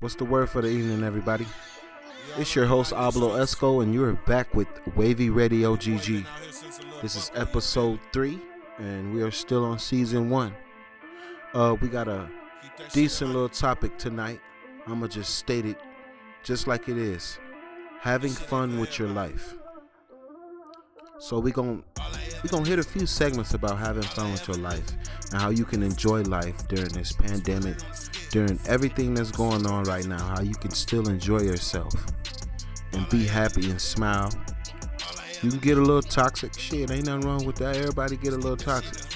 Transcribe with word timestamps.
What's 0.00 0.14
the 0.14 0.24
word 0.24 0.48
for 0.48 0.62
the 0.62 0.68
evening, 0.68 1.02
everybody? 1.02 1.44
It's 2.36 2.54
your 2.54 2.66
host, 2.66 2.92
Ablo 2.92 3.30
Esco, 3.40 3.82
and 3.82 3.92
you're 3.92 4.12
back 4.28 4.54
with 4.54 4.68
Wavy 4.94 5.28
Radio 5.28 5.74
GG. 5.74 6.24
This 7.02 7.16
is 7.16 7.32
episode 7.34 7.98
three, 8.12 8.38
and 8.78 9.12
we 9.12 9.22
are 9.22 9.32
still 9.32 9.64
on 9.64 9.80
season 9.80 10.30
one. 10.30 10.54
Uh, 11.52 11.74
we 11.80 11.88
got 11.88 12.06
a 12.06 12.30
decent 12.92 13.32
little 13.32 13.48
topic 13.48 13.98
tonight. 13.98 14.40
I'ma 14.86 15.08
just 15.08 15.34
state 15.34 15.66
it 15.66 15.80
just 16.44 16.68
like 16.68 16.88
it 16.88 16.96
is. 16.96 17.40
Having 18.00 18.34
fun 18.34 18.78
with 18.78 19.00
your 19.00 19.08
life. 19.08 19.56
So 21.18 21.40
we 21.40 21.50
gon' 21.50 21.82
we 22.44 22.48
gonna 22.48 22.68
hit 22.68 22.78
a 22.78 22.84
few 22.84 23.04
segments 23.04 23.54
about 23.54 23.78
having 23.78 24.04
fun 24.04 24.30
with 24.30 24.46
your 24.46 24.58
life 24.58 24.92
and 25.32 25.40
how 25.40 25.50
you 25.50 25.64
can 25.64 25.82
enjoy 25.82 26.22
life 26.22 26.68
during 26.68 26.90
this 26.90 27.10
pandemic, 27.10 27.78
during 28.30 28.58
everything 28.66 29.14
that's 29.14 29.30
going 29.30 29.66
on 29.66 29.84
right 29.84 30.06
now. 30.06 30.22
How 30.22 30.40
you 30.40 30.54
can 30.54 30.70
still 30.70 31.08
enjoy 31.08 31.40
yourself 31.40 31.94
and 32.92 33.08
be 33.08 33.26
happy 33.26 33.70
and 33.70 33.80
smile. 33.80 34.30
You 35.42 35.50
can 35.50 35.60
get 35.60 35.78
a 35.78 35.80
little 35.80 36.02
toxic. 36.02 36.58
Shit, 36.58 36.90
ain't 36.90 37.06
nothing 37.06 37.28
wrong 37.28 37.44
with 37.44 37.56
that. 37.56 37.76
Everybody 37.76 38.16
get 38.16 38.32
a 38.32 38.36
little 38.36 38.56
toxic, 38.56 39.06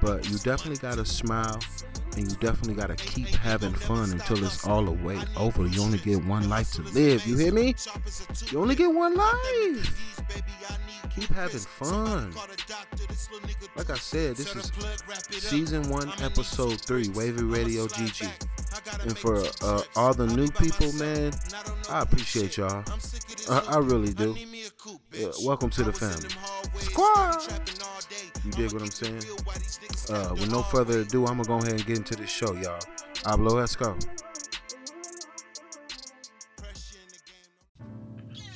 but 0.00 0.28
you 0.28 0.38
definitely 0.38 0.78
gotta 0.78 1.04
smile 1.04 1.60
and 2.16 2.30
you 2.30 2.36
definitely 2.36 2.74
gotta 2.74 2.96
keep 2.96 3.28
having 3.28 3.72
fun 3.72 4.10
until 4.12 4.44
it's 4.44 4.66
all 4.66 4.84
the 4.84 4.92
way 4.92 5.18
over. 5.36 5.66
You 5.66 5.82
only 5.82 5.98
get 5.98 6.24
one 6.24 6.48
life 6.48 6.72
to 6.72 6.82
live. 6.82 7.26
You 7.26 7.36
hear 7.36 7.52
me? 7.52 7.74
You 8.50 8.60
only 8.60 8.74
get 8.74 8.92
one 8.92 9.14
life. 9.14 10.14
Keep 11.14 11.30
having 11.30 11.60
fun. 11.60 12.32
Like 13.76 13.90
I 13.90 13.96
said, 13.96 14.36
this 14.36 14.54
is 14.54 14.72
season 15.30 15.88
one, 15.88 16.12
episode 16.20 16.80
three, 16.80 17.08
Wavy 17.10 17.44
Radio 17.44 17.86
GG. 17.86 18.30
And 19.02 19.16
for 19.16 19.44
uh, 19.62 19.82
all 19.96 20.14
the 20.14 20.26
new 20.26 20.48
people, 20.48 20.92
man, 20.94 21.32
I 21.88 22.02
appreciate 22.02 22.56
y'all. 22.56 22.84
I, 23.48 23.58
I 23.68 23.78
really 23.78 24.12
do. 24.12 24.36
Yeah, 25.12 25.28
welcome 25.42 25.70
to 25.70 25.84
the 25.84 25.92
family. 25.92 26.28
Squad! 26.78 27.42
You 28.44 28.50
dig 28.52 28.72
what 28.72 28.82
I'm 28.82 28.90
saying? 28.90 29.22
Uh, 30.10 30.34
with 30.34 30.50
no 30.50 30.62
further 30.62 31.00
ado, 31.00 31.26
I'm 31.26 31.40
gonna 31.40 31.44
go 31.44 31.58
ahead 31.58 31.74
and 31.74 31.86
get 31.86 31.96
into 32.04 32.20
this 32.20 32.30
show, 32.30 32.52
y'all. 32.56 32.78
Hablo, 33.22 33.52
let's 33.52 33.76
go. 33.76 33.96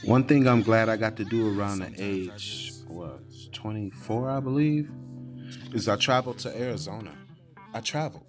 One 0.05 0.25
thing 0.25 0.47
I'm 0.47 0.63
glad 0.63 0.91
I 0.91 0.99
got 0.99 1.17
to 1.17 1.25
do 1.25 1.59
around 1.59 1.79
the 1.79 1.95
age, 1.97 2.73
was 2.87 3.49
24, 3.53 4.31
I 4.31 4.41
believe, 4.41 4.91
is 5.73 5.89
I 5.89 5.97
traveled 5.97 6.39
to 6.41 6.61
Arizona. 6.61 7.17
I 7.73 7.81
traveled. 7.81 8.27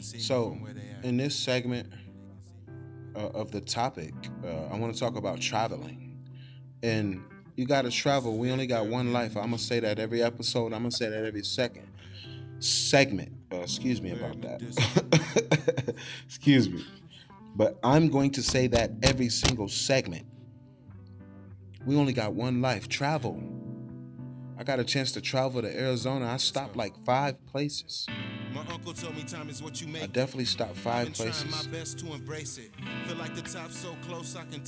So, 0.00 0.58
in 1.02 1.18
this 1.18 1.36
segment 1.36 1.92
uh, 3.14 3.28
of 3.28 3.50
the 3.50 3.60
topic, 3.60 4.14
uh, 4.42 4.72
I 4.72 4.78
want 4.78 4.94
to 4.94 4.98
talk 4.98 5.16
about 5.16 5.38
traveling. 5.38 6.16
And 6.82 7.22
you 7.56 7.66
got 7.66 7.82
to 7.82 7.90
travel. 7.90 8.38
We 8.38 8.50
only 8.50 8.66
got 8.66 8.86
one 8.86 9.12
life. 9.12 9.36
I'm 9.36 9.50
going 9.50 9.58
to 9.58 9.62
say 9.62 9.80
that 9.80 9.98
every 9.98 10.22
episode. 10.22 10.72
I'm 10.72 10.80
going 10.80 10.90
to 10.90 10.96
say 10.96 11.10
that 11.10 11.26
every 11.26 11.44
second. 11.44 11.88
Segment. 12.58 13.37
Uh, 13.50 13.56
excuse 13.56 14.02
me 14.02 14.12
about 14.12 14.40
that. 14.42 15.94
excuse 16.26 16.68
me. 16.68 16.84
But 17.56 17.78
I'm 17.82 18.08
going 18.08 18.30
to 18.32 18.42
say 18.42 18.66
that 18.68 18.92
every 19.02 19.28
single 19.30 19.68
segment. 19.68 20.26
We 21.86 21.96
only 21.96 22.12
got 22.12 22.34
one 22.34 22.60
life. 22.60 22.88
Travel. 22.88 23.42
I 24.58 24.64
got 24.64 24.80
a 24.80 24.84
chance 24.84 25.12
to 25.12 25.20
travel 25.20 25.62
to 25.62 25.80
Arizona. 25.80 26.26
I 26.26 26.36
stopped 26.36 26.76
like 26.76 26.96
five 27.04 27.44
places. 27.46 28.06
My 28.52 28.60
uncle 28.72 28.92
told 28.92 29.16
me 29.16 29.22
time 29.22 29.48
is 29.48 29.62
what 29.62 29.80
you 29.80 29.86
make. 29.86 30.02
I 30.02 30.06
definitely 30.06 30.46
stopped 30.46 30.76
five 30.76 31.12
places. 31.12 31.68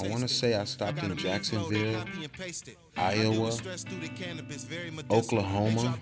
I 0.00 0.08
want 0.08 0.22
to 0.22 0.28
say 0.28 0.54
I 0.54 0.64
stopped 0.64 1.02
in 1.02 1.16
Jacksonville, 1.16 2.04
Iowa, 3.00 3.50
Oklahoma. 5.10 5.98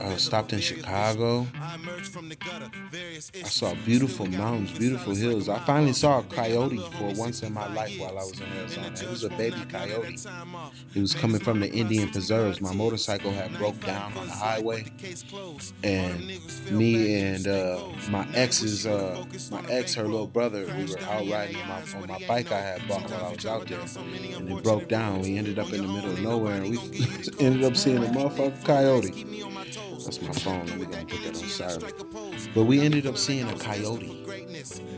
I 0.00 0.16
stopped 0.16 0.52
in 0.52 0.60
Chicago. 0.60 1.46
I 1.54 3.48
saw 3.48 3.74
beautiful 3.84 4.26
mountains, 4.26 4.76
beautiful 4.76 5.14
hills. 5.14 5.48
I 5.48 5.60
finally 5.60 5.92
saw 5.92 6.18
a 6.18 6.22
coyote 6.24 6.78
for 6.98 7.14
once 7.14 7.42
in 7.44 7.54
my 7.54 7.72
life 7.72 7.98
while 8.00 8.18
I 8.18 8.22
was 8.22 8.40
in 8.40 8.46
Arizona. 8.58 8.88
It 8.88 9.08
was 9.08 9.24
a 9.24 9.30
baby 9.30 9.64
coyote. 9.68 10.16
It 10.94 11.00
was 11.00 11.14
coming 11.14 11.40
from 11.40 11.60
the 11.60 11.70
Indian 11.70 12.08
preserves. 12.08 12.60
My 12.60 12.74
motorcycle 12.74 13.30
had 13.30 13.56
broke 13.58 13.78
down 13.80 14.12
on 14.16 14.26
the 14.26 14.32
highway. 14.32 14.86
and 15.84 16.40
me 16.70 17.20
and 17.20 17.46
uh, 17.46 17.78
my 18.10 18.26
ex's, 18.34 18.86
uh, 18.86 19.24
my 19.52 19.62
ex, 19.68 19.94
her 19.94 20.04
little 20.04 20.26
brother, 20.26 20.66
we 20.76 20.84
were 20.86 20.98
out 21.00 21.28
riding 21.28 21.56
on 21.56 21.68
my, 21.68 21.82
on 22.02 22.08
my 22.08 22.26
bike 22.26 22.50
I 22.50 22.60
had 22.60 22.88
bought 22.88 23.08
while 23.10 23.26
I 23.26 23.32
was 23.32 23.46
out 23.46 23.66
there, 23.68 23.78
and 24.00 24.50
it 24.50 24.62
broke 24.62 24.88
down. 24.88 25.20
We 25.20 25.36
ended 25.38 25.58
up 25.58 25.72
in 25.72 25.82
the 25.82 25.88
middle 25.88 26.10
of 26.10 26.20
nowhere, 26.20 26.62
and 26.62 26.70
we 26.70 26.78
ended 27.40 27.64
up 27.64 27.76
seeing 27.76 27.98
a 27.98 28.08
motherfucking 28.08 28.64
coyote. 28.64 29.26
That's 30.10 30.22
my 30.22 30.32
phone. 30.32 30.66
Let 30.66 30.78
me 30.78 30.86
go 30.86 30.98
and 30.98 31.08
put 31.08 31.22
that 31.22 31.40
on 31.40 31.48
silent. 31.48 32.52
But 32.52 32.64
we 32.64 32.80
ended 32.80 33.06
up 33.06 33.16
seeing 33.16 33.48
a 33.48 33.56
coyote. 33.56 34.26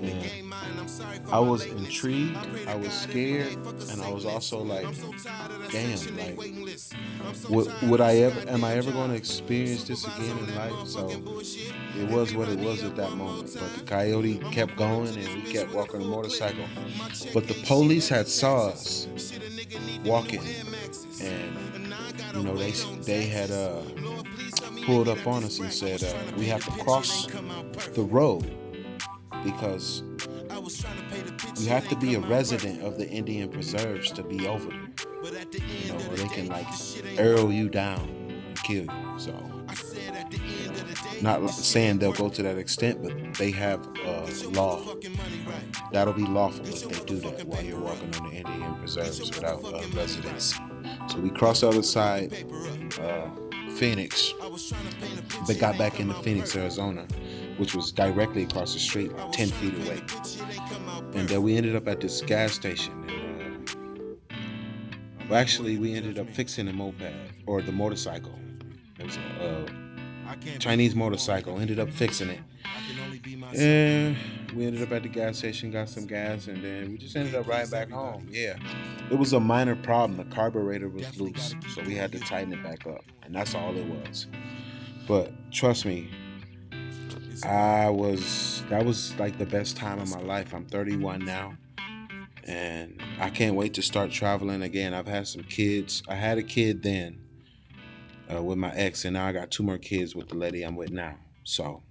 And 0.03 1.29
I 1.31 1.39
was 1.39 1.67
intrigued, 1.67 2.39
I 2.67 2.77
was 2.77 2.93
scared, 2.93 3.53
and 3.91 4.01
I 4.01 4.11
was 4.11 4.25
also 4.25 4.63
like, 4.63 4.87
damn, 5.71 6.17
like, 6.17 6.39
would, 7.51 7.71
would 7.83 8.01
I 8.01 8.17
ever, 8.17 8.49
am 8.49 8.65
I 8.65 8.73
ever 8.77 8.91
going 8.91 9.11
to 9.11 9.17
experience 9.17 9.85
this 9.85 10.07
again 10.07 10.39
in 10.39 10.55
life? 10.55 10.89
So 10.89 11.11
it 11.11 12.09
was 12.09 12.35
what 12.35 12.49
it 12.49 12.59
was 12.59 12.83
at 12.83 12.97
that 12.97 13.13
moment. 13.13 13.53
But 13.53 13.75
the 13.75 13.85
coyote 13.85 14.39
kept 14.51 14.77
going 14.77 15.15
and 15.15 15.45
we 15.45 15.53
kept 15.53 15.75
walking 15.75 16.01
the 16.01 16.07
motorcycle. 16.07 16.65
But 17.35 17.49
the 17.49 17.63
police 17.67 18.09
had 18.09 18.29
saw 18.29 18.69
us 18.69 19.07
walking 20.07 20.41
and, 21.21 21.95
you 22.35 22.43
know, 22.43 22.57
they, 22.57 22.71
they 23.03 23.27
had, 23.27 23.51
uh, 23.51 23.83
pulled 24.83 25.09
up 25.09 25.27
on 25.27 25.45
us 25.45 25.59
and 25.59 25.73
said, 25.73 26.03
uh, 26.03 26.15
we 26.37 26.47
have 26.47 26.65
to 26.65 26.85
cross 26.85 27.27
the 27.27 28.03
road 28.03 28.51
because 29.45 30.03
you 31.59 31.69
have 31.69 31.89
to 31.89 31.97
be 31.97 32.15
a 32.15 32.21
resident 32.21 32.83
of 32.83 32.99
the 32.99 33.09
Indian 33.09 33.49
preserves 33.49 34.11
to 34.13 34.23
be 34.23 34.47
over 34.47 34.71
there. 34.71 34.79
You 35.61 35.93
know, 35.93 35.99
where 35.99 36.17
they 36.17 36.29
can 36.29 36.49
like 36.49 36.67
arrow 37.19 37.49
you 37.49 37.69
down 37.69 38.01
and 38.29 38.63
kill 38.63 38.85
you. 38.85 39.19
So, 39.19 39.33
not 41.21 41.49
saying 41.51 41.99
they'll 41.99 42.13
go 42.13 42.29
to 42.29 42.43
that 42.43 42.59
extent, 42.59 43.03
but 43.03 43.35
they 43.35 43.51
have 43.53 43.87
uh, 44.05 44.27
law. 44.51 44.83
That'll 45.93 46.13
be 46.13 46.27
lawful 46.27 46.67
if 46.67 46.89
they 46.89 47.05
do 47.05 47.21
that 47.21 47.47
while 47.47 47.63
you're 47.63 47.79
walking 47.79 48.15
on 48.17 48.31
the 48.31 48.37
Indian 48.37 48.75
preserves 48.77 49.21
without 49.21 49.63
residency. 49.95 50.61
So 51.09 51.19
we 51.21 51.31
crossed 51.31 51.61
the 51.61 51.69
other 51.69 51.83
side, 51.83 52.45
uh, 53.01 53.31
Phoenix, 53.77 54.35
but 55.47 55.59
got 55.59 55.79
back 55.79 56.01
into 56.01 56.15
Phoenix, 56.23 56.55
Arizona 56.57 57.07
which 57.57 57.75
was 57.75 57.93
directly 57.93 58.43
across 58.45 58.75
the 58.75 58.81
street, 58.81 59.11
10 59.33 59.49
feet 59.49 59.75
away. 59.87 60.03
And 61.15 61.33
uh, 61.33 61.41
we 61.41 61.57
ended 61.57 61.77
up 61.77 61.87
at 61.89 62.01
this 62.01 62.21
gas 62.23 62.53
station. 62.53 63.09
And, 63.09 63.69
uh, 63.69 64.35
well, 65.29 65.41
actually, 65.41 65.79
we 65.79 65.95
ended 65.95 66.19
up 66.19 66.29
fixing 66.31 66.67
the 66.67 66.73
moped 66.73 67.13
or 67.47 67.63
the 67.63 67.73
motorcycle. 67.73 68.39
It 68.99 69.07
was 69.07 69.17
a, 69.17 69.67
a 69.69 69.82
Chinese 70.59 70.95
motorcycle. 70.95 71.59
Ended 71.59 71.79
up 71.79 71.91
fixing 71.91 72.31
it. 72.31 72.41
And 73.55 74.17
we 74.55 74.67
ended 74.67 74.83
up 74.83 74.93
at 74.93 75.03
the 75.03 75.09
gas 75.09 75.39
station, 75.39 75.71
got 75.71 75.89
some 75.89 76.07
gas, 76.07 76.47
and 76.47 76.63
then 76.63 76.91
we 76.91 76.99
just 76.99 77.17
ended 77.17 77.35
up 77.35 77.47
riding 77.47 77.71
back 77.71 77.91
home. 77.91 78.27
Yeah. 78.31 78.57
It 79.11 79.19
was 79.19 79.33
a 79.33 79.41
minor 79.41 79.77
problem. 79.77 80.17
The 80.17 80.35
carburetor 80.35 80.89
was 80.89 81.21
loose, 81.21 81.55
so 81.75 81.83
we 81.83 81.95
had 81.95 82.13
to 82.13 82.21
tighten 82.21 82.53
it 82.53 82.63
back 82.63 82.87
up. 82.87 83.05
And 83.23 83.35
that's 83.35 83.55
all 83.55 83.77
it 83.77 83.87
was. 83.87 84.27
But 85.07 85.33
trust 85.51 85.85
me, 85.85 86.11
I 87.45 87.91
was 87.91 88.63
that 88.69 88.85
was 88.85 89.19
like 89.19 89.39
the 89.39 89.47
best 89.47 89.77
time 89.77 89.99
of 90.01 90.11
my 90.11 90.21
life. 90.21 90.55
I'm 90.55 90.65
31 90.65 91.25
now, 91.25 91.57
and 92.45 93.01
I 93.21 93.31
can't 93.31 93.57
wait 93.57 93.75
to 93.75 93.83
start 93.83 94.11
traveling 94.11 94.63
again. 94.63 94.95
I've 94.95 95.09
had 95.09 95.27
some 95.27 95.43
kids. 95.43 96.03
I 96.09 96.15
had 96.15 96.39
a 96.39 96.43
kid 96.43 96.83
then 96.83 97.22
uh, 98.35 98.43
with 98.43 98.59
my 98.59 98.73
ex, 98.75 99.05
and 99.05 99.15
now 99.15 99.27
I 99.27 99.33
got 99.33 99.51
two 99.51 99.63
more 99.63 99.79
kids 99.79 100.15
with 100.15 100.29
the 100.29 100.37
lady 100.37 100.63
I'm 100.63 100.77
with 100.77 100.91
now. 100.91 101.17
So 101.45 101.83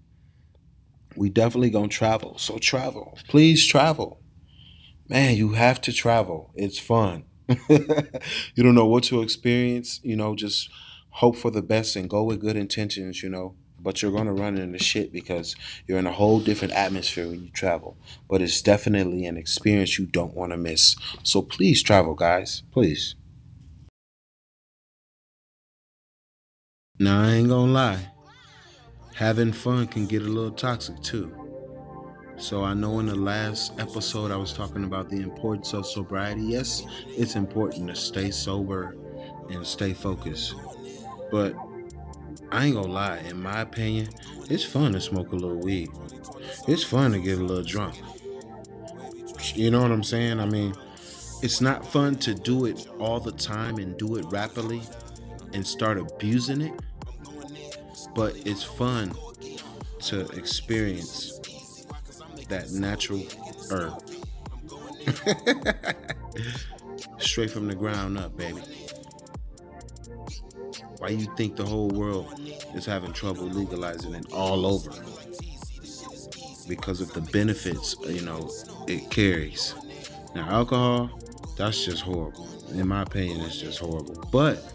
we 1.16 1.30
definitely 1.30 1.70
gonna 1.70 1.88
travel. 1.88 2.38
So 2.38 2.58
travel, 2.58 3.18
please 3.28 3.66
travel, 3.66 4.22
man. 5.08 5.36
You 5.36 5.54
have 5.54 5.82
to 5.82 5.94
travel. 5.94 6.52
It's 6.56 6.80
fun. 6.80 7.26
you 7.48 8.64
don't 8.64 8.76
know 8.76 8.86
what 8.86 9.04
to 9.06 9.22
experience. 9.22 10.00
You 10.04 10.16
know, 10.16 10.36
just 10.36 10.70
hope 11.10 11.36
for 11.36 11.52
the 11.52 11.62
best 11.62 11.96
and 11.96 12.10
go 12.10 12.24
with 12.24 12.40
good 12.40 12.56
intentions. 12.56 13.22
You 13.22 13.30
know 13.30 13.56
but 13.84 14.02
you're 14.02 14.12
to 14.12 14.32
run 14.32 14.58
into 14.58 14.78
shit 14.78 15.12
because 15.12 15.56
you're 15.88 16.00
in 16.00 16.08
a 16.08 16.12
whole 16.12 16.40
different 16.40 16.74
atmosphere 16.74 17.28
when 17.28 17.44
you 17.44 17.50
travel. 17.50 17.98
But 18.30 18.42
it's 18.42 18.62
definitely 18.62 19.26
an 19.26 19.38
experience 19.38 19.98
you 19.98 20.06
don't 20.06 20.36
want 20.36 20.52
to 20.52 20.58
miss. 20.58 20.96
So 21.24 21.42
please 21.42 21.82
travel, 21.82 22.14
guys. 22.14 22.64
Please. 22.72 23.16
Now, 27.02 27.24
I 27.24 27.32
ain't 27.32 27.48
to 27.48 27.56
lie. 27.56 28.12
having 29.16 29.54
fun 29.54 29.88
can 29.88 30.06
get 30.06 30.22
a 30.22 30.26
little 30.26 30.52
toxic 30.52 31.02
too. 31.02 31.36
So 32.38 32.64
I 32.64 32.76
know 32.76 33.00
in 33.00 33.08
the 33.08 33.16
last 33.16 33.74
episode 33.80 34.30
I 34.30 34.36
was 34.36 34.54
talking 34.54 34.84
about 34.84 35.10
the 35.10 35.16
importance 35.16 35.74
of 35.74 35.88
sobriety. 35.88 36.44
Yes, 36.44 36.84
it's 37.08 37.36
important 37.36 37.88
to 37.88 37.96
stay 37.96 38.30
sober 38.30 38.96
and 39.50 39.66
stay 39.66 39.94
focused. 39.94 40.54
But 41.32 41.56
I 42.52 42.68
ain't 42.68 42.76
gonna 42.76 42.94
lie, 42.94 43.18
in 43.28 43.42
my 43.42 43.62
opinion, 43.62 44.10
it's 44.48 44.64
fun 44.64 44.94
to 44.94 45.02
smoke 45.02 45.32
a 45.32 45.36
little 45.36 45.58
weed. 45.58 45.90
It's 46.68 46.84
fun 46.84 47.14
to 47.14 47.20
get 47.20 47.40
a 47.40 47.44
little 47.44 47.64
drunk. 47.64 47.96
You 49.56 49.72
know 49.72 49.82
what 49.82 49.92
I'm 49.92 50.04
saying? 50.04 50.40
I 50.40 50.46
mean, 50.46 50.76
it's 51.42 51.62
not 51.62 51.84
fun 51.84 52.18
to 52.18 52.36
do 52.36 52.66
it 52.66 52.86
all 53.00 53.20
the 53.20 53.32
time 53.32 53.80
and 53.80 53.98
do 53.98 54.18
it 54.18 54.26
rapidly 54.30 54.84
and 55.54 55.66
start 55.66 55.98
abusing 55.98 56.62
it, 56.62 56.74
but 58.16 58.36
it's 58.46 58.64
fun 58.64 59.14
to 60.00 60.28
experience 60.30 61.40
that 62.50 62.72
natural 62.72 63.24
herb. 63.72 64.02
Straight 67.20 67.52
from 67.52 67.68
the 67.68 67.76
ground 67.76 68.18
up, 68.18 68.36
baby. 68.36 68.62
Why 70.98 71.10
you 71.10 71.28
think 71.36 71.56
the 71.56 71.66
whole 71.66 71.90
world 71.90 72.40
is 72.76 72.86
having 72.86 73.14
trouble 73.14 73.44
legalizing 73.46 74.14
it 74.14 74.32
all 74.32 74.66
over? 74.66 74.92
Because 76.68 77.02
of 77.02 77.12
the 77.14 77.22
benefits, 77.32 77.96
you 78.08 78.22
know, 78.22 78.52
it 78.88 79.10
carries. 79.10 79.74
Now, 80.36 80.48
alcohol, 80.50 81.20
that's 81.58 81.86
just 81.86 82.04
horrible. 82.04 82.48
In 82.74 82.88
my 82.88 83.02
opinion, 83.02 83.42
it's 83.42 83.60
just 83.60 83.80
horrible. 83.80 84.24
But 84.32 84.72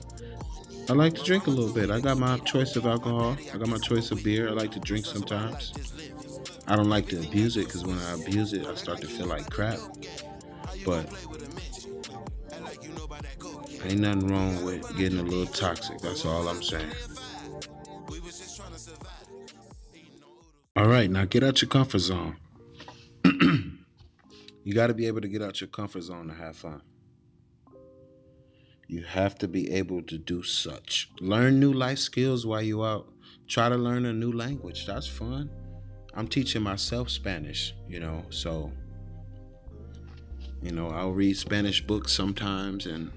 I 0.88 0.92
like 0.92 1.14
to 1.14 1.22
drink 1.24 1.46
a 1.46 1.50
little 1.50 1.72
bit. 1.72 1.90
I 1.90 2.00
got 2.00 2.18
my 2.18 2.38
choice 2.38 2.76
of 2.76 2.86
alcohol. 2.86 3.36
I 3.52 3.58
got 3.58 3.68
my 3.68 3.78
choice 3.78 4.10
of 4.10 4.22
beer. 4.22 4.48
I 4.48 4.52
like 4.52 4.72
to 4.72 4.80
drink 4.80 5.04
sometimes. 5.04 5.72
I 6.68 6.76
don't 6.76 6.88
like 6.88 7.08
to 7.08 7.18
abuse 7.18 7.56
it 7.56 7.66
because 7.66 7.84
when 7.84 7.98
I 7.98 8.14
abuse 8.14 8.52
it, 8.52 8.66
I 8.66 8.74
start 8.74 9.00
to 9.00 9.06
feel 9.06 9.26
like 9.26 9.50
crap. 9.50 9.78
But 10.84 11.08
Ain't 13.84 14.00
nothing 14.00 14.26
wrong 14.26 14.64
with 14.64 14.96
getting 14.96 15.20
a 15.20 15.22
little 15.22 15.46
toxic. 15.46 15.98
That's 16.00 16.24
all 16.24 16.48
I'm 16.48 16.60
saying. 16.60 16.90
All 20.74 20.88
right, 20.88 21.08
now 21.08 21.24
get 21.24 21.44
out 21.44 21.62
your 21.62 21.68
comfort 21.68 22.00
zone. 22.00 22.36
you 23.24 24.74
got 24.74 24.88
to 24.88 24.94
be 24.94 25.06
able 25.06 25.20
to 25.20 25.28
get 25.28 25.40
out 25.40 25.60
your 25.60 25.68
comfort 25.68 26.02
zone 26.02 26.26
to 26.28 26.34
have 26.34 26.56
fun. 26.56 26.82
You 28.88 29.02
have 29.02 29.36
to 29.38 29.48
be 29.48 29.72
able 29.72 30.02
to 30.02 30.18
do 30.18 30.42
such. 30.42 31.10
Learn 31.20 31.58
new 31.58 31.72
life 31.72 31.98
skills 31.98 32.46
while 32.46 32.62
you're 32.62 32.86
out. 32.86 33.12
Try 33.48 33.68
to 33.68 33.76
learn 33.76 34.04
a 34.04 34.12
new 34.12 34.32
language. 34.32 34.86
That's 34.86 35.06
fun. 35.06 35.50
I'm 36.14 36.28
teaching 36.28 36.62
myself 36.62 37.10
Spanish, 37.10 37.74
you 37.88 38.00
know, 38.00 38.24
so 38.30 38.72
you 40.62 40.72
know, 40.72 40.88
I'll 40.88 41.12
read 41.12 41.36
Spanish 41.36 41.80
books 41.86 42.12
sometimes 42.12 42.86
and 42.86 43.12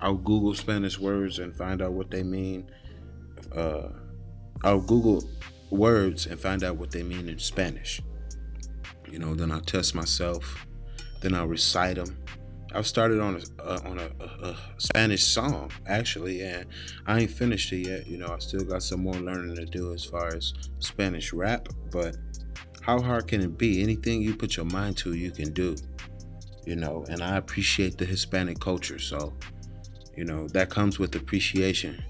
I'll 0.00 0.16
Google 0.16 0.54
Spanish 0.54 0.98
words 0.98 1.38
and 1.38 1.54
find 1.54 1.82
out 1.82 1.92
what 1.92 2.10
they 2.10 2.22
mean. 2.22 2.70
Uh, 3.54 3.88
I'll 4.64 4.80
Google 4.80 5.22
words 5.70 6.26
and 6.26 6.40
find 6.40 6.64
out 6.64 6.76
what 6.76 6.90
they 6.90 7.02
mean 7.02 7.28
in 7.28 7.38
Spanish. 7.38 8.00
You 9.10 9.18
know, 9.18 9.34
then 9.34 9.52
I'll 9.52 9.60
test 9.60 9.94
myself. 9.94 10.66
Then 11.20 11.34
I'll 11.34 11.46
recite 11.46 11.96
them. 11.96 12.16
I've 12.74 12.86
started 12.86 13.20
on 13.20 13.36
a 13.36 13.62
uh, 13.62 13.80
on 13.84 13.98
a, 13.98 14.10
a, 14.20 14.48
a, 14.48 14.56
Spanish 14.76 15.24
song 15.24 15.70
actually, 15.86 16.42
and 16.42 16.66
I 17.06 17.20
ain't 17.20 17.30
finished 17.30 17.72
it 17.72 17.86
yet. 17.86 18.06
You 18.06 18.18
know, 18.18 18.28
I 18.28 18.38
still 18.38 18.64
got 18.64 18.82
some 18.82 19.02
more 19.02 19.14
learning 19.14 19.56
to 19.56 19.64
do 19.64 19.94
as 19.94 20.04
far 20.04 20.28
as 20.34 20.52
Spanish 20.78 21.32
rap. 21.32 21.68
But 21.90 22.16
how 22.82 23.00
hard 23.00 23.26
can 23.26 23.40
it 23.40 23.56
be? 23.56 23.82
Anything 23.82 24.20
you 24.22 24.34
put 24.34 24.56
your 24.56 24.66
mind 24.66 24.96
to, 24.98 25.14
you 25.14 25.30
can 25.30 25.52
do. 25.52 25.76
You 26.66 26.76
know, 26.76 27.06
and 27.08 27.22
I 27.22 27.36
appreciate 27.36 27.96
the 27.96 28.04
Hispanic 28.04 28.60
culture, 28.60 28.98
so 28.98 29.32
you 30.18 30.24
know, 30.24 30.48
that 30.48 30.68
comes 30.68 30.98
with 30.98 31.14
appreciation, 31.14 32.02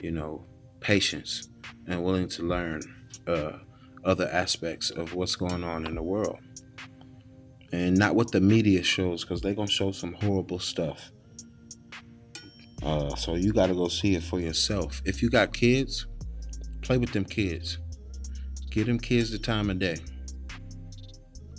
you 0.00 0.12
know, 0.12 0.46
patience, 0.78 1.48
and 1.88 2.04
willing 2.04 2.28
to 2.28 2.44
learn 2.44 2.80
uh, 3.26 3.58
other 4.04 4.28
aspects 4.32 4.90
of 4.90 5.12
what's 5.12 5.34
going 5.34 5.64
on 5.64 5.86
in 5.86 5.96
the 5.96 6.02
world. 6.02 6.38
And 7.72 7.96
not 7.96 8.14
what 8.14 8.32
the 8.32 8.40
media 8.40 8.82
shows, 8.82 9.24
because 9.24 9.40
they're 9.40 9.54
to 9.54 9.66
show 9.66 9.92
some 9.92 10.14
horrible 10.14 10.58
stuff. 10.58 11.10
Uh, 12.82 13.14
so 13.16 13.34
you 13.34 13.52
got 13.52 13.66
to 13.66 13.74
go 13.74 13.88
see 13.88 14.14
it 14.14 14.22
for 14.22 14.38
yourself. 14.38 15.02
If 15.04 15.22
you 15.22 15.30
got 15.30 15.52
kids, 15.52 16.06
play 16.82 16.98
with 16.98 17.12
them 17.12 17.24
kids. 17.24 17.78
Give 18.70 18.86
them 18.86 18.98
kids 18.98 19.30
the 19.30 19.38
time 19.38 19.70
of 19.70 19.78
day. 19.78 19.96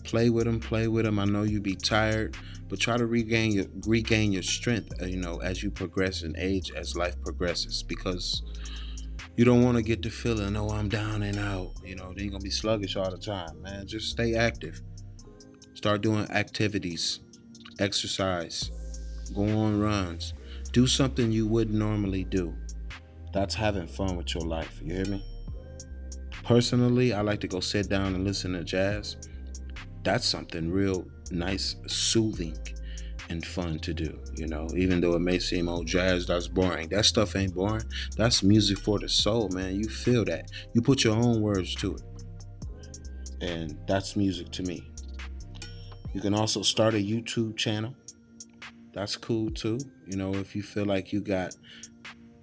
Play 0.04 0.30
with 0.30 0.46
them, 0.46 0.60
play 0.60 0.88
with 0.88 1.06
them. 1.06 1.20
I 1.20 1.26
know 1.26 1.44
you 1.44 1.60
be 1.60 1.76
tired 1.76 2.38
but 2.70 2.80
try 2.80 2.98
to 2.98 3.06
regain 3.06 3.52
your 3.52 3.66
regain 3.86 4.32
your 4.32 4.44
strength 4.44 4.92
uh, 5.02 5.06
you 5.06 5.18
know 5.18 5.38
as 5.42 5.64
you 5.64 5.72
progress 5.72 6.24
in 6.24 6.36
age 6.38 6.72
as 6.76 6.96
life 6.96 7.20
progresses 7.22 7.84
because 7.84 8.44
you 9.36 9.46
don't 9.46 9.64
want 9.64 9.78
to 9.78 9.84
get 9.84 10.02
the 10.02 10.10
feeling 10.10 10.56
oh 10.56 10.70
i'm 10.70 10.90
down 10.90 11.24
and 11.24 11.38
out 11.38 11.72
you 11.84 11.96
know 11.96 12.14
then 12.14 12.26
you're 12.26 12.32
gonna 12.32 12.44
be 12.44 12.50
sluggish 12.50 12.96
all 12.96 13.10
the 13.10 13.18
time 13.18 13.62
man 13.62 13.86
just 13.88 14.10
stay 14.10 14.36
active 14.36 14.82
start 15.88 16.02
doing 16.02 16.30
activities 16.32 17.22
exercise 17.80 18.72
go 19.34 19.44
on 19.44 19.80
runs 19.80 20.34
do 20.74 20.86
something 20.86 21.32
you 21.32 21.48
wouldn't 21.48 21.78
normally 21.78 22.26
do 22.26 22.54
that's 23.32 23.56
having 23.56 23.88
fun 23.88 24.18
with 24.18 24.36
your 24.36 24.44
life 24.44 24.82
you 24.84 24.94
hear 24.94 25.06
me 25.06 25.24
personally 26.44 27.14
i 27.14 27.22
like 27.22 27.40
to 27.40 27.48
go 27.48 27.62
sit 27.62 27.88
down 27.88 28.14
and 28.16 28.26
listen 28.26 28.52
to 28.52 28.66
jazz 28.66 29.16
that's 30.04 30.26
something 30.26 30.70
real 30.70 31.06
nice, 31.32 31.76
soothing, 31.88 32.58
and 33.30 33.46
fun 33.46 33.80
to 33.80 33.94
do. 33.94 34.20
You 34.36 34.48
know, 34.48 34.68
even 34.76 35.02
though 35.02 35.16
it 35.16 35.20
may 35.20 35.40
seem 35.40 35.68
old 35.68 35.82
oh, 35.82 35.84
jazz 35.84 36.26
that's 36.28 36.48
boring, 36.48 36.90
that 36.90 37.06
stuff 37.06 37.36
ain't 37.36 37.54
boring. 37.54 37.84
That's 38.16 38.44
music 38.44 38.80
for 38.80 39.00
the 39.00 39.10
soul, 39.10 39.50
man. 39.50 39.76
You 39.76 39.90
feel 39.90 40.26
that. 40.26 40.50
You 40.74 40.82
put 40.82 41.04
your 41.04 41.16
own 41.16 41.42
words 41.42 41.76
to 41.76 41.96
it, 41.96 42.02
and 43.42 43.78
that's 43.88 44.16
music 44.16 44.52
to 44.52 44.64
me. 44.64 44.90
You 46.18 46.24
can 46.24 46.34
also 46.34 46.64
start 46.64 46.96
a 46.96 46.98
YouTube 46.98 47.58
channel. 47.58 47.94
That's 48.92 49.16
cool 49.16 49.52
too. 49.52 49.78
You 50.08 50.18
know, 50.18 50.34
if 50.34 50.56
you 50.56 50.64
feel 50.64 50.86
like 50.86 51.14
you 51.14 51.22
got 51.22 51.56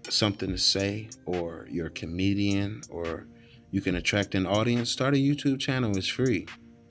something 0.08 0.48
to 0.48 0.58
say, 0.58 1.08
or 1.26 1.66
you're 1.68 1.88
a 1.88 1.90
comedian, 1.90 2.82
or 2.88 3.26
you 3.72 3.80
can 3.80 3.96
attract 3.96 4.36
an 4.36 4.46
audience, 4.46 4.90
start 4.90 5.14
a 5.14 5.16
YouTube 5.16 5.58
channel. 5.58 5.96
It's 5.96 6.06
free. 6.06 6.46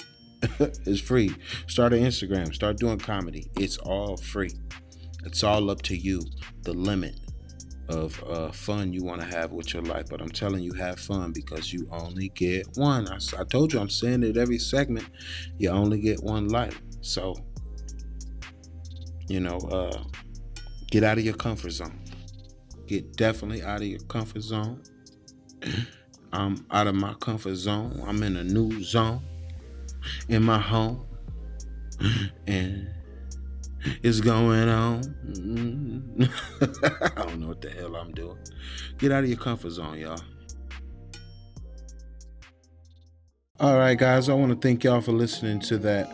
it's 0.60 1.00
free. 1.00 1.34
Start 1.68 1.94
an 1.94 2.04
Instagram. 2.04 2.54
Start 2.54 2.76
doing 2.76 3.00
comedy. 3.00 3.50
It's 3.56 3.78
all 3.78 4.18
free. 4.18 4.52
It's 5.24 5.42
all 5.42 5.72
up 5.72 5.84
to 5.84 5.96
you. 5.96 6.20
The 6.64 6.74
limit 6.74 7.16
of 7.90 8.24
uh, 8.24 8.52
fun 8.52 8.94
you 8.94 9.04
want 9.04 9.22
to 9.22 9.28
have 9.28 9.52
with 9.52 9.74
your 9.74 9.84
life. 9.84 10.06
But 10.10 10.22
I'm 10.22 10.30
telling 10.30 10.64
you, 10.64 10.74
have 10.74 11.00
fun 11.00 11.32
because 11.32 11.74
you 11.74 11.88
only 11.92 12.30
get 12.30 12.68
one. 12.76 13.08
I, 13.08 13.18
I 13.38 13.44
told 13.44 13.74
you, 13.74 13.80
I'm 13.80 13.90
saying 13.90 14.24
it 14.24 14.38
every 14.38 14.60
segment. 14.60 15.08
You 15.58 15.70
only 15.70 16.00
get 16.00 16.24
one 16.24 16.48
life. 16.48 16.82
So, 17.02 17.36
you 19.28 19.40
know, 19.40 19.58
uh, 19.58 20.04
get 20.92 21.04
out 21.04 21.18
of 21.18 21.26
your 21.26 21.36
comfort 21.36 21.72
zone. 21.72 22.00
Get 22.88 23.16
definitely 23.16 23.64
out 23.64 23.82
of 23.82 23.88
your 23.88 24.02
comfort 24.02 24.42
zone. 24.42 24.82
I'm 26.34 26.66
out 26.72 26.88
of 26.88 26.96
my 26.96 27.14
comfort 27.16 27.56
zone. 27.56 28.02
I'm 28.08 28.24
in 28.24 28.38
a 28.38 28.44
new 28.44 28.82
zone 28.84 29.22
in 30.30 30.44
my 30.44 30.60
home 30.60 31.06
and 32.48 32.93
it's 34.02 34.22
going 34.22 34.70
on. 34.70 35.04
Mm-hmm. 35.26 36.24
I 37.20 37.22
don't 37.24 37.40
know 37.40 37.48
what 37.48 37.62
the 37.62 37.70
hell 37.70 37.96
I'm 37.96 38.12
doing. 38.14 38.38
Get 38.98 39.12
out 39.12 39.24
of 39.24 39.30
your 39.30 39.40
comfort 39.40 39.72
zone, 39.72 40.00
y'all. 40.00 40.20
All 43.60 43.78
right, 43.78 43.98
guys, 43.98 44.30
I 44.30 44.34
want 44.34 44.52
to 44.52 44.68
thank 44.68 44.84
y'all 44.84 45.02
for 45.02 45.12
listening 45.12 45.60
to 45.62 45.78
that 45.80 46.12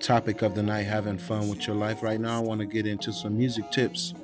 topic 0.00 0.42
of 0.42 0.54
the 0.54 0.62
night 0.62 0.82
having 0.82 1.18
fun 1.18 1.48
with 1.48 1.66
your 1.66 1.76
life. 1.76 2.02
Right 2.02 2.20
now, 2.20 2.36
I 2.36 2.40
want 2.40 2.60
to 2.60 2.66
get 2.66 2.86
into 2.86 3.12
some 3.12 3.36
music 3.36 3.70
tips. 3.70 4.14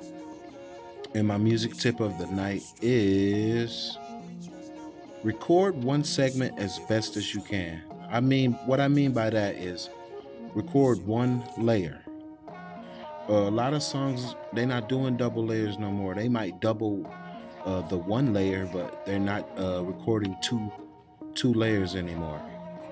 And 1.15 1.27
my 1.27 1.37
music 1.37 1.75
tip 1.75 1.99
of 1.99 2.17
the 2.19 2.27
night 2.27 2.61
is 2.81 3.97
record 5.23 5.83
one 5.83 6.03
segment 6.03 6.57
as 6.59 6.79
best 6.87 7.17
as 7.17 7.33
you 7.33 7.41
can. 7.41 7.81
I 8.11 8.19
mean, 8.19 8.53
what 8.65 8.79
I 8.79 8.87
mean 8.87 9.11
by 9.11 9.29
that 9.29 9.55
is 9.55 9.89
record 10.53 11.05
one 11.05 11.43
layer. 11.57 12.01
Uh, 13.29 13.47
a 13.47 13.51
lot 13.51 13.73
of 13.73 13.83
songs 13.83 14.35
they're 14.53 14.65
not 14.65 14.89
doing 14.89 15.17
double 15.17 15.45
layers 15.45 15.77
no 15.77 15.91
more. 15.91 16.15
They 16.15 16.29
might 16.29 16.59
double 16.61 17.05
uh, 17.65 17.81
the 17.87 17.97
one 17.97 18.33
layer, 18.33 18.67
but 18.73 19.05
they're 19.05 19.19
not 19.19 19.47
uh, 19.59 19.83
recording 19.83 20.35
two 20.41 20.71
two 21.35 21.53
layers 21.53 21.95
anymore. 21.95 22.41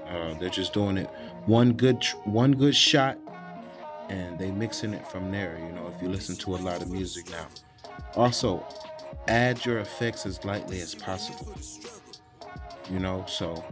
Uh, 0.07 0.35
they're 0.35 0.49
just 0.49 0.73
doing 0.73 0.97
it 0.97 1.09
one 1.47 1.73
good 1.73 2.05
one 2.25 2.51
good 2.53 2.75
shot, 2.75 3.17
and 4.09 4.37
they 4.39 4.51
mixing 4.51 4.93
it 4.93 5.07
from 5.07 5.31
there. 5.31 5.57
You 5.65 5.73
know, 5.73 5.91
if 5.95 6.01
you 6.01 6.09
listen 6.09 6.35
to 6.37 6.55
a 6.55 6.57
lot 6.57 6.81
of 6.81 6.89
music 6.89 7.29
now. 7.31 7.47
Also, 8.15 8.65
add 9.27 9.65
your 9.65 9.79
effects 9.79 10.25
as 10.25 10.45
lightly 10.45 10.79
as 10.81 10.95
possible. 10.95 11.53
you 12.89 12.99
know, 12.99 13.25
so 13.27 13.63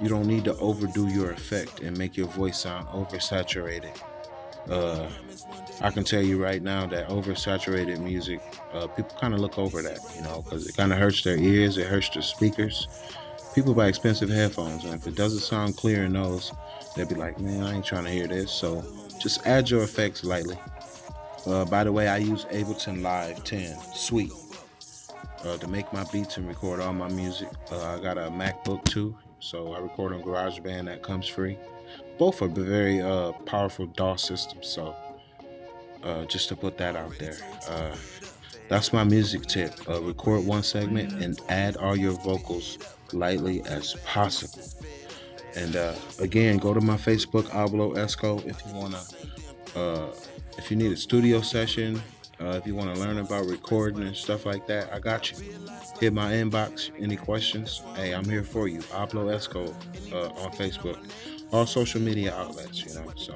you 0.00 0.08
don't 0.08 0.26
need 0.26 0.44
to 0.44 0.56
overdo 0.56 1.08
your 1.08 1.30
effect 1.30 1.80
and 1.80 1.96
make 1.96 2.16
your 2.16 2.26
voice 2.28 2.60
sound 2.60 2.88
oversaturated. 2.88 3.96
Uh, 4.68 5.08
I 5.80 5.90
can 5.90 6.04
tell 6.04 6.22
you 6.22 6.42
right 6.42 6.62
now 6.62 6.86
that 6.86 7.08
oversaturated 7.08 7.98
music, 8.00 8.40
uh, 8.72 8.86
people 8.86 9.16
kind 9.20 9.34
of 9.34 9.40
look 9.40 9.58
over 9.58 9.82
that, 9.82 9.98
you 10.14 10.22
know, 10.22 10.42
because 10.42 10.66
it 10.68 10.76
kind 10.76 10.92
of 10.92 10.98
hurts 10.98 11.22
their 11.22 11.36
ears, 11.36 11.76
it 11.76 11.86
hurts 11.86 12.10
their 12.10 12.22
speakers. 12.22 12.86
People 13.54 13.74
buy 13.74 13.88
expensive 13.88 14.30
headphones, 14.30 14.84
and 14.84 14.94
if 14.94 15.06
it 15.06 15.14
doesn't 15.14 15.40
sound 15.40 15.76
clear 15.76 16.04
in 16.04 16.12
those, 16.12 16.52
they'll 16.94 17.06
be 17.06 17.14
like, 17.14 17.38
man, 17.40 17.64
I 17.64 17.74
ain't 17.74 17.84
trying 17.84 18.04
to 18.04 18.10
hear 18.10 18.26
this. 18.26 18.50
So 18.50 18.84
just 19.18 19.46
add 19.46 19.68
your 19.68 19.82
effects 19.82 20.24
lightly. 20.24 20.58
Uh, 21.46 21.64
by 21.64 21.84
the 21.84 21.92
way, 21.92 22.08
I 22.08 22.18
use 22.18 22.44
Ableton 22.46 23.02
Live 23.02 23.42
10 23.42 23.76
Suite 23.94 24.32
uh, 25.44 25.56
to 25.56 25.66
make 25.66 25.92
my 25.92 26.04
beats 26.12 26.36
and 26.36 26.46
record 26.46 26.80
all 26.80 26.92
my 26.92 27.08
music. 27.08 27.48
Uh, 27.70 27.96
I 27.96 28.00
got 28.00 28.16
a 28.16 28.30
MacBook 28.30 28.84
too, 28.84 29.16
so 29.42 29.74
I 29.74 29.80
record 29.80 30.12
on 30.12 30.22
GarageBand 30.22 30.84
that 30.84 31.02
comes 31.02 31.26
free. 31.26 31.58
Both 32.16 32.40
are 32.42 32.48
very 32.48 33.02
uh, 33.02 33.32
powerful 33.44 33.86
DAW 33.86 34.14
systems, 34.14 34.68
so 34.68 34.94
uh, 36.04 36.24
just 36.26 36.48
to 36.48 36.56
put 36.56 36.78
that 36.78 36.94
out 36.94 37.18
there. 37.18 37.36
Uh, 37.68 37.96
that's 38.68 38.92
my 38.92 39.02
music 39.02 39.42
tip. 39.42 39.74
Uh, 39.88 40.00
record 40.00 40.46
one 40.46 40.62
segment 40.62 41.12
and 41.22 41.40
add 41.48 41.76
all 41.76 41.96
your 41.96 42.12
vocals 42.12 42.78
lightly 43.12 43.62
as 43.62 43.94
possible. 44.06 44.64
And 45.56 45.74
uh, 45.74 45.94
again, 46.20 46.58
go 46.58 46.72
to 46.72 46.80
my 46.80 46.96
Facebook, 46.96 47.44
Ablo 47.48 47.96
Esco, 47.96 48.46
if 48.46 48.64
you 48.64 48.74
wanna, 48.74 49.02
uh, 49.74 50.14
if 50.56 50.70
you 50.70 50.76
need 50.76 50.92
a 50.92 50.96
studio 50.96 51.40
session, 51.40 52.00
uh, 52.42 52.56
if 52.56 52.66
you 52.66 52.74
want 52.74 52.94
to 52.94 53.00
learn 53.00 53.18
about 53.18 53.46
recording 53.46 54.02
and 54.02 54.16
stuff 54.16 54.44
like 54.46 54.66
that, 54.66 54.92
I 54.92 54.98
got 54.98 55.30
you. 55.30 55.38
Hit 56.00 56.12
my 56.12 56.32
inbox. 56.32 56.90
Any 56.98 57.16
questions? 57.16 57.82
Hey, 57.94 58.12
I'm 58.12 58.24
here 58.24 58.42
for 58.42 58.66
you. 58.68 58.80
Ablo 58.80 59.32
Esco 59.32 59.72
uh, 60.12 60.42
on 60.42 60.50
Facebook, 60.52 60.98
all 61.52 61.66
social 61.66 62.00
media 62.00 62.34
outlets. 62.34 62.84
You 62.84 62.94
know, 62.94 63.12
so 63.16 63.34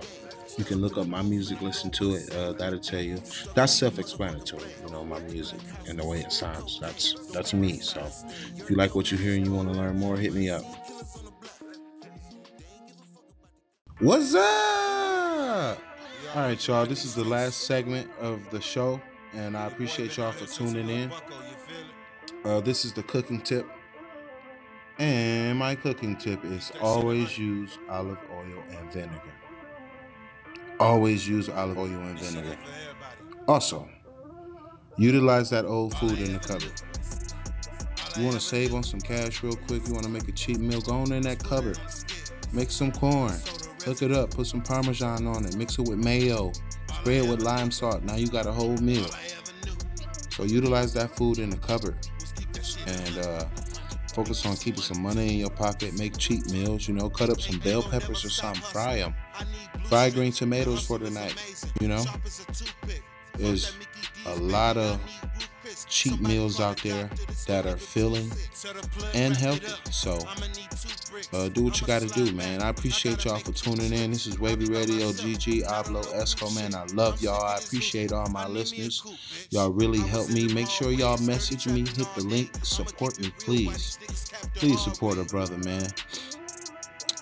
you 0.58 0.64
can 0.64 0.80
look 0.80 0.98
up 0.98 1.06
my 1.06 1.22
music, 1.22 1.60
listen 1.60 1.90
to 1.92 2.14
it. 2.14 2.34
Uh, 2.34 2.52
that'll 2.52 2.80
tell 2.80 3.00
you. 3.00 3.20
That's 3.54 3.72
self-explanatory. 3.72 4.70
You 4.84 4.90
know, 4.90 5.04
my 5.04 5.20
music 5.20 5.60
and 5.88 5.98
the 5.98 6.06
way 6.06 6.20
it 6.20 6.32
sounds. 6.32 6.80
That's 6.80 7.14
that's 7.30 7.54
me. 7.54 7.78
So 7.78 8.00
if 8.56 8.68
you 8.68 8.76
like 8.76 8.94
what 8.94 9.12
you 9.12 9.18
hear 9.18 9.34
and 9.36 9.46
you 9.46 9.52
want 9.52 9.72
to 9.72 9.78
learn 9.78 9.98
more, 9.98 10.16
hit 10.16 10.32
me 10.34 10.50
up. 10.50 10.64
What's 13.98 14.34
up? 14.34 15.78
All 16.36 16.42
right, 16.42 16.68
y'all. 16.68 16.84
This 16.84 17.06
is 17.06 17.14
the 17.14 17.24
last 17.24 17.62
segment 17.62 18.10
of 18.20 18.50
the 18.50 18.60
show, 18.60 19.00
and 19.32 19.56
I 19.56 19.68
appreciate 19.68 20.18
y'all 20.18 20.32
for 20.32 20.44
tuning 20.44 20.90
in. 20.90 21.10
Uh, 22.44 22.60
this 22.60 22.84
is 22.84 22.92
the 22.92 23.02
cooking 23.04 23.40
tip, 23.40 23.66
and 24.98 25.58
my 25.58 25.74
cooking 25.74 26.14
tip 26.14 26.44
is 26.44 26.72
always 26.82 27.38
use 27.38 27.78
olive 27.88 28.18
oil 28.30 28.62
and 28.68 28.92
vinegar. 28.92 29.22
Always 30.78 31.26
use 31.26 31.48
olive 31.48 31.78
oil 31.78 31.86
and 31.86 32.18
vinegar. 32.18 32.58
Also, 33.48 33.88
utilize 34.98 35.48
that 35.48 35.64
old 35.64 35.96
food 35.96 36.18
in 36.18 36.34
the 36.34 36.38
cupboard. 36.38 36.82
You 38.18 38.24
want 38.24 38.36
to 38.36 38.42
save 38.42 38.74
on 38.74 38.82
some 38.82 39.00
cash 39.00 39.42
real 39.42 39.56
quick? 39.56 39.88
You 39.88 39.94
want 39.94 40.04
to 40.04 40.10
make 40.10 40.28
a 40.28 40.32
cheap 40.32 40.58
meal? 40.58 40.82
Go 40.82 40.96
on 40.96 41.12
in 41.12 41.22
that 41.22 41.42
cupboard. 41.42 41.78
Make 42.52 42.70
some 42.70 42.92
corn 42.92 43.32
Cook 43.86 44.02
it 44.02 44.10
up, 44.10 44.34
put 44.34 44.48
some 44.48 44.62
Parmesan 44.62 45.28
on 45.28 45.44
it, 45.44 45.54
mix 45.54 45.78
it 45.78 45.88
with 45.88 45.98
mayo, 45.98 46.50
spray 46.92 47.18
it 47.18 47.28
with 47.30 47.40
lime 47.40 47.70
salt. 47.70 48.02
Now 48.02 48.16
you 48.16 48.26
got 48.26 48.44
a 48.44 48.50
whole 48.50 48.76
meal. 48.78 49.06
So 50.32 50.42
utilize 50.42 50.92
that 50.94 51.14
food 51.16 51.38
in 51.38 51.50
the 51.50 51.56
cupboard 51.56 51.94
and 52.88 53.18
uh, 53.18 53.44
focus 54.12 54.44
on 54.44 54.56
keeping 54.56 54.82
some 54.82 55.00
money 55.00 55.34
in 55.34 55.38
your 55.38 55.50
pocket. 55.50 55.96
Make 55.96 56.18
cheap 56.18 56.44
meals, 56.46 56.88
you 56.88 56.94
know, 56.94 57.08
cut 57.08 57.30
up 57.30 57.40
some 57.40 57.60
bell 57.60 57.80
peppers 57.80 58.24
or 58.24 58.28
something, 58.28 58.60
fry 58.60 58.96
them. 58.96 59.14
Fry 59.84 60.10
green 60.10 60.32
tomatoes 60.32 60.84
for 60.84 60.98
the 60.98 61.10
night, 61.10 61.36
you 61.80 61.86
know. 61.86 62.04
There's 63.38 63.72
a 64.26 64.34
lot 64.34 64.76
of 64.76 65.00
cheap 65.84 66.20
meals 66.20 66.60
out 66.60 66.82
there 66.82 67.10
that 67.46 67.66
are 67.66 67.76
filling 67.76 68.30
and 69.14 69.34
healthy. 69.36 69.66
So 69.90 70.18
uh, 71.32 71.48
do 71.48 71.64
what 71.64 71.80
you 71.80 71.86
got 71.86 72.02
to 72.02 72.08
do, 72.08 72.32
man. 72.32 72.62
I 72.62 72.68
appreciate 72.68 73.24
y'all 73.24 73.38
for 73.38 73.52
tuning 73.52 73.92
in. 73.92 74.10
This 74.10 74.26
is 74.26 74.38
Wavy 74.38 74.66
Radio, 74.66 75.10
GG, 75.10 75.64
Ablo, 75.66 76.04
Esco, 76.14 76.54
man. 76.54 76.74
I 76.74 76.84
love 76.94 77.20
y'all. 77.22 77.42
I 77.42 77.58
appreciate 77.58 78.12
all 78.12 78.28
my 78.28 78.46
listeners. 78.46 79.02
Y'all 79.50 79.70
really 79.70 80.00
help 80.00 80.28
me. 80.30 80.52
Make 80.52 80.68
sure 80.68 80.90
y'all 80.90 81.18
message 81.18 81.66
me, 81.66 81.80
hit 81.80 82.08
the 82.16 82.24
link, 82.24 82.50
support 82.62 83.18
me, 83.20 83.32
please. 83.38 83.98
Please 84.54 84.82
support 84.82 85.18
a 85.18 85.24
brother, 85.24 85.58
man. 85.58 85.88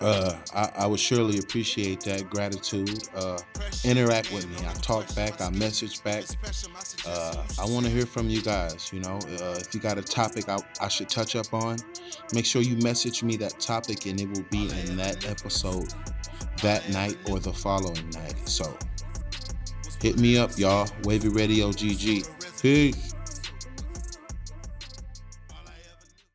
Uh, 0.01 0.35
I, 0.55 0.71
I, 0.79 0.87
would 0.87 0.99
surely 0.99 1.39
appreciate 1.39 2.01
that 2.01 2.29
gratitude. 2.29 3.09
Uh, 3.15 3.39
interact 3.85 4.33
with 4.33 4.49
me. 4.49 4.57
I 4.67 4.73
talk 4.75 5.13
back. 5.15 5.41
I 5.41 5.51
message 5.51 6.03
back. 6.03 6.25
Uh, 7.07 7.45
I 7.59 7.65
want 7.67 7.87
to 7.87 7.93
hear 7.93 8.07
from 8.07 8.29
you 8.29 8.43
guys. 8.43 8.93
You 8.93 9.01
know, 9.01 9.19
uh, 9.41 9.57
if 9.59 9.73
you 9.73 9.81
got 9.81 9.99
a 9.99 10.03
topic 10.03 10.49
I, 10.49 10.59
I, 10.81 10.89
should 10.89 11.09
touch 11.09 11.37
up 11.37 11.53
on, 11.55 11.77
make 12.33 12.45
sure 12.45 12.61
you 12.63 12.77
message 12.79 13.23
me 13.23 13.37
that 13.37 13.61
topic, 13.61 14.07
and 14.07 14.21
it 14.21 14.29
will 14.29 14.47
be 14.51 14.69
in 14.87 14.97
that 14.97 15.29
episode 15.29 15.93
that 16.63 16.89
night 16.91 17.17
or 17.31 17.39
the 17.39 17.53
following 17.53 18.11
night. 18.11 18.49
So 18.49 18.77
hit 20.01 20.19
me 20.19 20.39
up, 20.39 20.59
y'all. 20.59 20.89
Wavy 21.05 21.29
Radio 21.29 21.71
GG. 21.71 22.29
Peace. 22.61 23.14